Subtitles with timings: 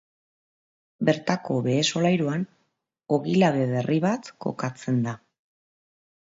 [1.09, 2.47] Bertako behe solairuan
[3.19, 5.19] ogi labe berri bat kokatzen da.